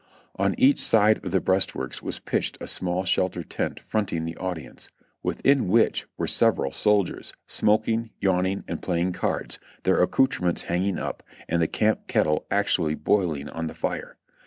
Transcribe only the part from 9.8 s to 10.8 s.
their accoutrements